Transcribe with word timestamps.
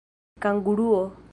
kanguruo 0.43 1.03